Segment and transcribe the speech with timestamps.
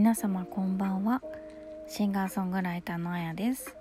[0.00, 1.20] 皆様こんばんは。
[1.86, 3.76] シンガーソングライターのあやです。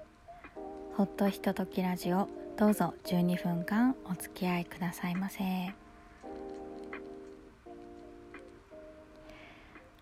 [0.98, 2.28] ほっとひとときラジオ。
[2.58, 5.74] どうぞ12分間お付き合いくださいませ。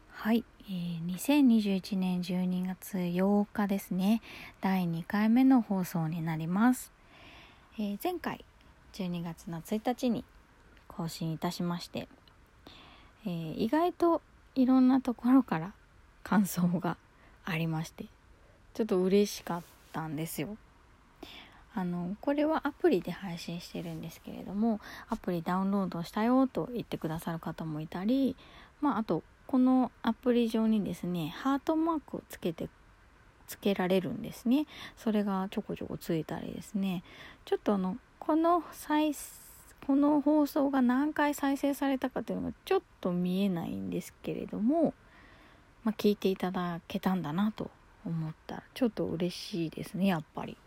[0.09, 4.23] はい、えー、2021年12月8日ですね。
[4.59, 6.91] 第2回目の放送になります、
[7.77, 8.43] えー、前回
[8.93, 10.25] 12月の1日に
[10.88, 12.07] 更新いたしまして、
[13.23, 14.23] えー、意外と
[14.55, 15.74] いろんなところから
[16.27, 16.97] 感想が
[17.45, 18.05] ありまして
[18.73, 19.61] ちょっと嬉しかっ
[19.93, 20.57] たんですよ。
[21.73, 28.36] あのこれはアプリで配信してるんですけれどもアプリダウンロードしたよと言ってくださる方もいたり、
[28.81, 32.67] まあ、あとこのアプリ上にですねハートマークをつけて
[33.45, 34.66] つけられるんですね
[34.97, 37.03] それがちょこちょこついたりですね
[37.45, 39.14] ちょっとあのこの再
[39.86, 44.94] この放送が何回再生されたかというのがちょっと見えないんですけれども、
[45.88, 47.72] まあ、聞いていただけたんだなと
[48.06, 50.58] 思ったらちょっと嬉しいですねやっぱり。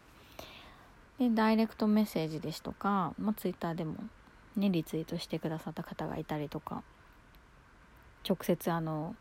[1.18, 3.96] でダイレクトメッセージですとか、まあ、ツイッターでも
[4.56, 6.82] ねリツイートしてくださった方がいたりとか
[8.26, 9.14] 直接あの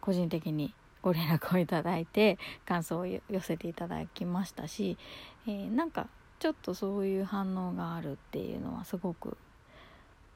[0.00, 4.96] 個人的にご連絡をいただいて感想を寄せていただきましたし、
[5.46, 6.06] えー、なんか
[6.38, 9.36] ちょっとそういう反応があるっていうのはすごく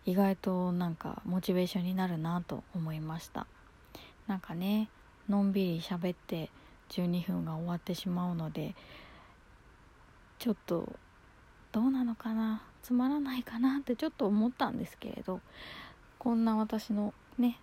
[0.04, 3.46] 意外となんかモチベーションになるなと思いました
[4.26, 4.91] なんかね
[5.28, 6.50] のんびり喋って
[6.91, 8.74] 12分が終わってしまうので
[10.38, 10.88] ちょっと
[11.72, 15.41] どうなのかなつまらないかなってちょっと思ったんですけれど
[16.19, 17.58] こんな私のね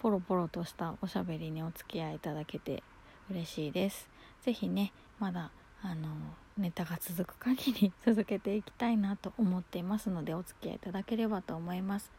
[0.00, 2.82] ポロポロとしたおしゃべりにお付き合いいただけて
[3.30, 4.08] 嬉しいです。
[4.42, 5.50] 是非ねまだ
[5.82, 6.08] あの
[6.56, 12.10] ネタが続く限り 続けていきたいなと思っていますのでお付き合いいただければと思います。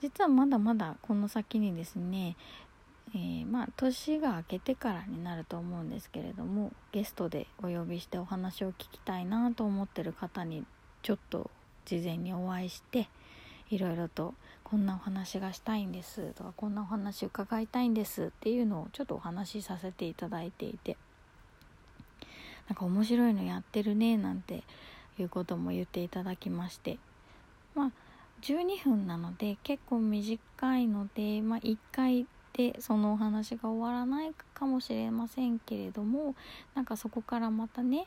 [0.00, 2.36] 実はまだまだこの先にですね、
[3.14, 10.64] えー、まあ年が明けてからになると思うんですけれどもゲストでお呼びしてお話を聞きたいなと思ってる方に
[11.02, 11.50] ちょっと
[11.84, 13.08] 事前にお会いして
[13.70, 14.34] いろいろと
[14.64, 20.96] こんなお話がしたいんですとかこんなお話伺いたいんですっていうのをちょっとお話しさせていただいていて
[22.68, 24.64] なんか面白いのやってるねなんて
[25.18, 26.98] いうことも言っていただきまして
[27.74, 27.90] まあ
[28.42, 36.34] 12分なので結構短いので、まあ、1回でそのお話が終わらないかもしれませんけれども
[36.74, 38.06] なんかそこからまたね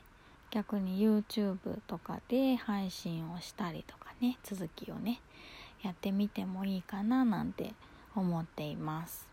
[0.50, 5.20] 逆に YouTube とかで配信をしたりとかね続きをね
[5.82, 7.74] やってみてもいいかななんて
[8.16, 9.30] 思っています。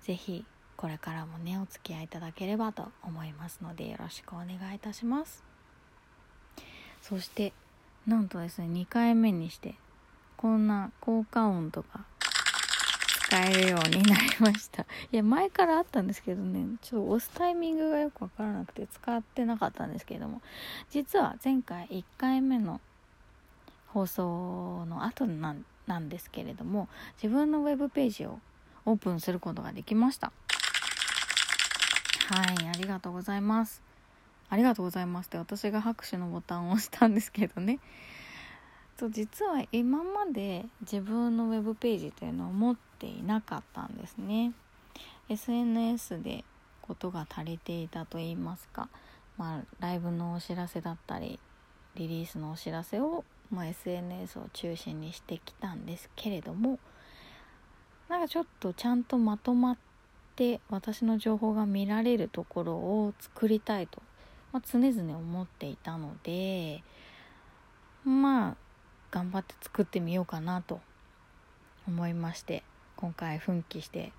[0.00, 0.44] 是非
[0.76, 5.44] これからもねお付き合いいただければと思いますのでよろしくお願いいたします
[7.02, 7.52] そして
[8.06, 9.74] なんとですね2回目にして
[10.38, 12.06] こんな効果音とか
[13.30, 14.82] 使えるようになりました
[15.12, 20.42] いや前からあったんですけどねちょっと押すタイミングがよくわからなくて使ってなかったんですけれども
[20.90, 22.80] 実は前回1回目の
[23.88, 26.88] 放送の後なんなんですけれども
[27.22, 28.40] 自分のウェブページを
[28.84, 30.32] オープンすることができました
[32.32, 33.82] はい、ありがとうございます。
[34.50, 37.80] ありがとうございますって私が拍手のボタンを押したんですけどね。
[39.00, 44.52] そう実は今まで自分のウェブページというのを持っていなかったんですね。
[45.30, 46.44] SNS で
[46.82, 48.90] ことが足りていたと言いますか、
[49.38, 51.40] まあ、ライブのお知らせだったり
[51.94, 56.78] リリースのお知らせを、まあ、SNS を中心にしてきたんですけれども
[58.08, 59.90] なんかちょっとちゃんとまとまって
[60.40, 64.00] て私の情報が見られるところを作りたいと、
[64.52, 66.82] まあ、常々思っていたので
[68.04, 68.56] まあ
[69.10, 70.80] 頑張って作ってみようかなと
[71.86, 72.62] 思いまして
[72.96, 74.12] 今回奮起して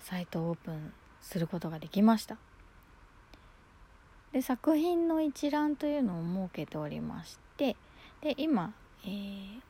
[0.00, 2.36] サイトをオープンすることができました。
[4.32, 7.76] で作品の一覧というのを設けておりまして
[8.22, 8.72] で今、
[9.04, 9.60] えー、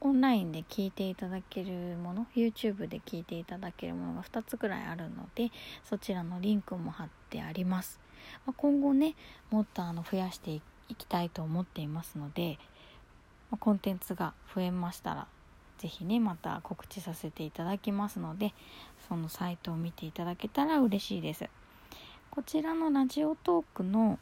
[0.00, 5.50] オンラインで聞いていただけるもの YouTube で聞いていただけるものが2つくらいあるので
[5.84, 8.00] そちらのリンクも貼ってあります、
[8.46, 9.14] まあ、今後ね
[9.50, 10.62] もっとあの増やしてい
[10.96, 12.58] きたいと思っていますので、
[13.58, 15.26] コンテンツが増えましたら
[15.78, 18.54] 是非ねまた告知させていただきますので
[19.08, 21.48] そのサイトを見ていただけたら嬉しいです。
[22.30, 24.18] こちらのラジオトークの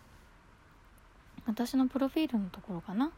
[1.47, 3.11] 私のプロフィールのところかな？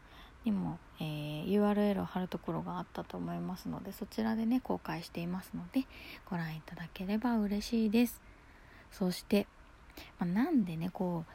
[0.45, 5.85] にも、えー、URL を貼るところがあったと思いますのでそちらでね公開していますので
[6.29, 8.21] ご覧いただければ嬉しいです。
[8.91, 9.45] そして、
[10.19, 11.31] まあ、なんでねこう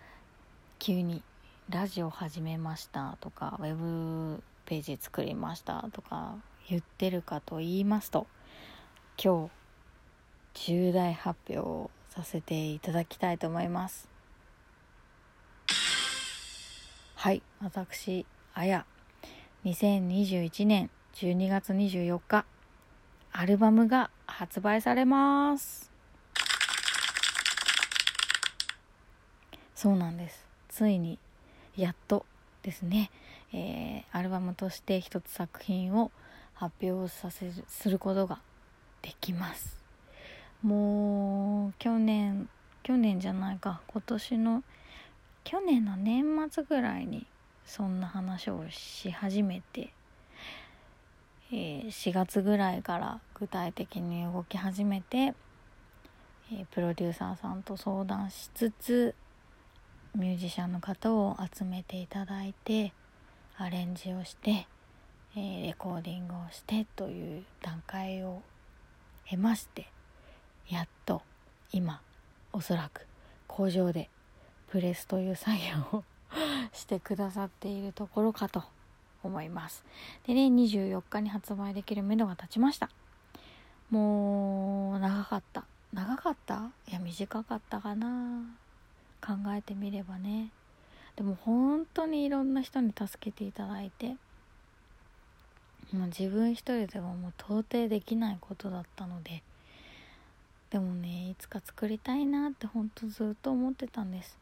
[0.79, 1.23] 急に
[1.69, 4.43] ラジオ始めましたとかウェブ
[4.73, 6.37] ページ作りましたとか
[6.67, 8.27] 言ってるかと言いますと
[9.23, 9.51] 今
[10.55, 14.09] 日重大発表をさせていただきたいと思います。
[17.17, 18.25] はい私
[18.55, 18.87] あや
[19.67, 22.47] 2021年12月24日
[23.31, 25.93] アルバムが発売されます。
[29.75, 30.47] そうなんです。
[30.71, 31.19] ついに
[31.77, 32.25] やっと
[32.63, 33.11] ですね、
[33.53, 36.11] えー、アルバムとして一つ作品を
[36.55, 38.41] 発表させるすることが
[39.03, 39.83] できます。
[40.63, 42.49] もう去年
[42.83, 43.81] 去年じゃないか。
[43.89, 44.65] 今年の
[45.45, 47.27] 去年の年末ぐらいに
[47.65, 49.93] そんな話をし始めて、
[51.53, 59.15] えー、4月ぐらいから具体的に動き始めて、えー、プロデューサーさんと相談しつつ
[60.15, 62.93] ミュージシャンの方を集めていただいて
[63.59, 64.67] アレンジをして、
[65.37, 68.43] えー、レコーディングをしてという段階を
[69.25, 69.87] 経まして
[70.69, 71.23] やっと
[71.73, 72.01] 今
[72.53, 73.07] おそらく
[73.47, 74.09] 工場で
[74.71, 76.05] プレスという作業を
[76.73, 78.65] してくださっているところかと
[79.23, 79.85] 思います。
[80.27, 82.89] でね24日に発売できるめどが立ちました。
[83.91, 85.65] もう長かった。
[85.93, 86.71] 長かった？
[86.89, 88.43] いや短かったかな。
[89.21, 90.51] 考えてみればね。
[91.23, 94.17] でも本当にいろんな人に助けていただいて
[95.93, 99.41] もう自分一人ではもう到底できないことだったので
[100.71, 104.37] でもねいつか作りたいなってほんとずっと思ってたんです。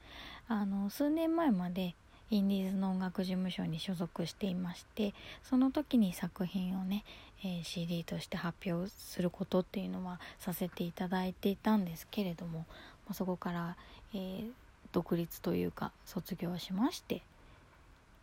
[0.48, 1.94] あの数年前まで
[2.30, 5.12] インディーズの音楽事務所に所属していまして
[5.42, 7.04] その時に作品をね、
[7.44, 12.64] えー、CD として発表することっていうのはさせていただいていたんですけれども
[13.12, 13.76] そこから、
[14.14, 14.50] えー、
[14.92, 17.22] 独立というか卒業しまして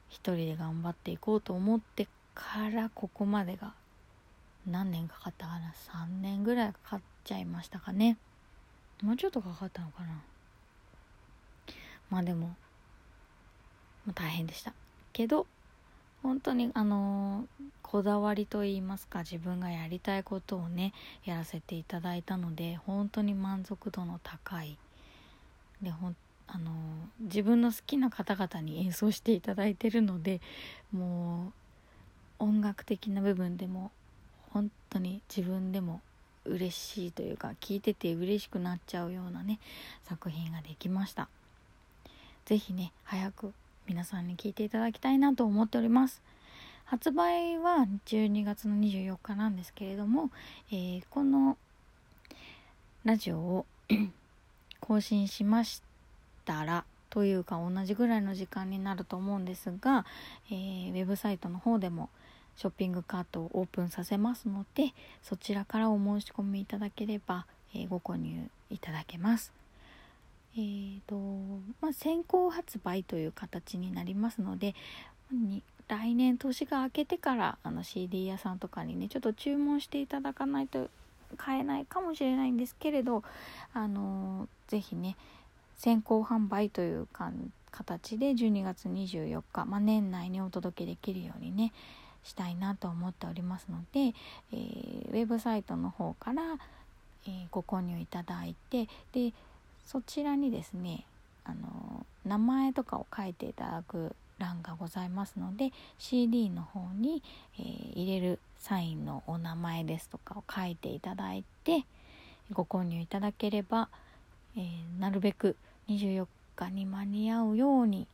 [0.10, 3.74] 一人で頑張っていこうと思ってからここまでが
[4.68, 8.18] 何年かかったかな3年ぐらいかかっちゃいましたかね。
[9.02, 10.22] もうちょっとかかったのかな。
[12.10, 12.56] まあでも
[14.06, 14.74] ま大変でした。
[15.14, 15.48] けど
[16.22, 17.46] 本当にあの
[17.82, 20.94] こだわりと言いますか自分がやりたいことをね
[21.24, 24.78] やらせていただいたので本当に満足度の高い。
[25.82, 26.16] でほん
[26.48, 26.72] あの
[27.20, 30.42] 自分の好きな方々に演奏していただいてるので
[30.92, 31.52] も
[32.40, 33.92] う音楽的な部分でも
[34.52, 36.02] 本当に自分でも
[36.46, 39.60] 嬉しいというか聴いてて嬉しくなっちゃうようなね
[40.08, 41.28] 作品ができました。
[42.46, 43.54] 是非ね早く
[43.88, 46.22] 皆さんに聴いていただきたいなと思っております。
[46.86, 50.32] 発売は12月の24日なんですけれども、
[50.72, 51.58] えー、この
[53.04, 53.66] ラジオを
[54.80, 55.82] 更新しまし
[56.48, 60.06] たらというか同じぐらいの時間になると思うんですが、
[60.50, 62.10] えー、ウェブサイトの方でも
[62.56, 67.46] ショッピングカートをオープンさせますのでそちらからお申し込みいただければ、
[67.76, 69.52] えー、ご購入いただけます。
[70.56, 71.16] えーと
[71.82, 74.74] まあ、先行発売という形になりますので
[75.88, 80.90] 来年年が明けてからあの CD 屋さんとかにねちょっと注文していただかないと
[81.38, 83.22] 買えないかもしれないんですけれど
[83.74, 85.16] あのー、ぜひね
[85.78, 87.32] 先行販売というか
[87.72, 91.72] 形で12月24日、まあ、年内にお届けできるようにね
[92.24, 94.14] したいなと思っておりますので、
[94.52, 96.44] えー、ウェブサイトの方から、
[97.26, 99.34] えー、ご購入いただいてで
[99.86, 101.06] そちらにですね
[101.46, 107.24] あの名前とかを書いていただく欄がございますので CD の方に、
[107.60, 111.86] えー、入れるサインのお名前ですとかを書いていただいて
[112.52, 113.90] ご購入いただければ、
[114.58, 115.56] えー、なるべく
[115.88, 118.08] 24日に間に合うように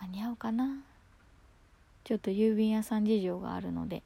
[0.00, 0.76] 間に合うかな。
[2.04, 4.02] ちょっと郵便屋さん事情があるので、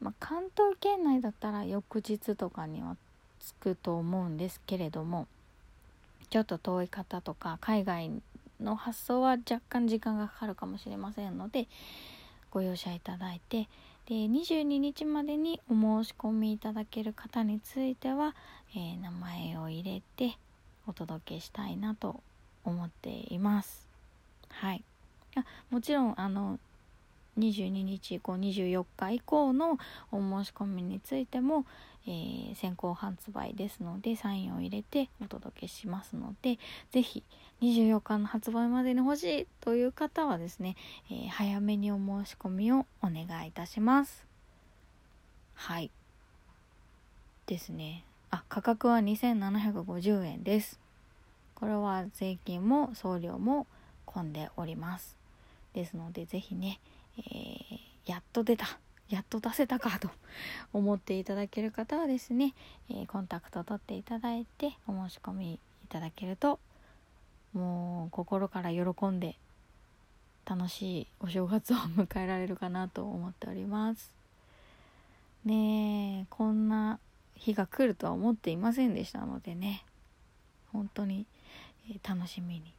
[0.00, 2.96] まあ、関東圏内だったら翌日とかには
[3.40, 5.26] 着くと思うんですけれども
[6.30, 8.10] ちょっと遠い方とか海外
[8.60, 11.68] の発送は若干時間がかかるかもしれませんので
[12.50, 13.68] ご容赦いただいて。
[14.06, 18.36] で22日までにお申し込みいただける方については、
[18.72, 20.38] えー、名前を入れて
[20.86, 22.20] お届けしたいなと
[22.64, 23.86] 思っています。
[24.48, 24.84] はい。
[25.70, 26.58] もちろんあの
[27.38, 29.78] 22日以降24日以降の
[30.10, 31.66] お申し込みについても、
[32.06, 36.58] えー、先行発売ですのでサインを入れてお届けしますので
[36.92, 37.22] 是非
[37.60, 40.76] 24日の発売までに欲しいという方はですね、
[41.10, 44.24] えー、早めにお申し込みをお願いいたします。
[45.54, 45.90] はい。
[47.46, 48.04] ですね。
[48.30, 50.78] あ価格は2750円です。
[51.54, 53.66] これは税金も送料も
[54.06, 55.16] 込んでおります。
[55.74, 56.80] ですので是非ね
[57.18, 58.78] えー、やっと出た。
[59.08, 60.10] やっと出せたかと
[60.72, 62.54] 思っていただける方はですね、
[62.90, 66.58] えー、コンタクト取っていただいてお申し込みいただけると
[67.54, 69.36] もう心から喜んで
[70.44, 74.12] 楽しいお正月を迎えられるかなと思っております。
[75.44, 76.98] ねえこんな
[77.46, 79.84] 日が来るとは思っていませんでしたのでね。
[80.72, 81.26] 本当に、
[81.90, 82.76] え、楽しみに。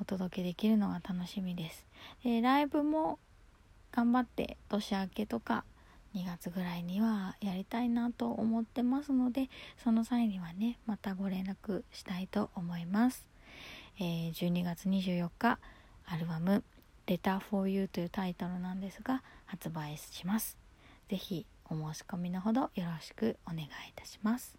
[0.00, 1.86] お届けできるのが楽しみです、
[2.24, 3.18] えー、ライブも
[3.92, 5.64] 頑張って年明けとか
[6.14, 9.48] 2月ぐらいにはやりたいなと思ってますので
[9.82, 13.26] その際にはねまたご連絡したいと思います、
[13.98, 15.58] えー、12月24日
[16.06, 16.62] アルバム
[17.06, 20.58] 「Letter for You」というタイトルなんですが発売します。
[21.08, 24.58] 是非お申し込みのほどよろしくお願いいたします。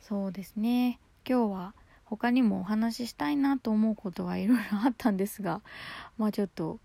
[0.00, 1.00] そうですね。
[1.28, 1.74] 今日は
[2.04, 5.60] 他にもお話ししたいなと思うことはいろいろあったんですが
[6.16, 6.78] まあちょっと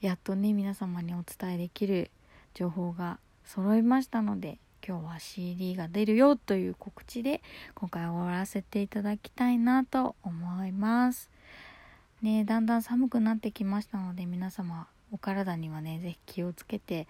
[0.00, 2.10] やっとね皆様にお伝えできる
[2.54, 7.42] 情報が揃いましたので今日は CD が出るよという告知で
[7.74, 11.28] 今回終わらせていただきたいなと思います。
[12.22, 17.08] ねだんだん寒くなってきましたので皆様お体にはね是非気をつけて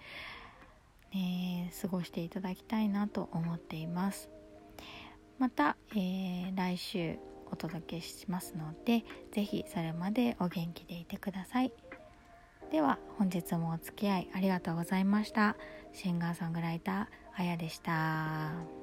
[1.13, 4.29] ね過ごしていただきたいなと思っています。
[5.37, 7.17] また、えー、来週
[7.51, 11.71] お届けしますので是非それまでお元気でいてください。
[12.71, 15.55] では本日もお付き合いありがとうございました。
[15.93, 18.78] シンガーソングライターあやでした。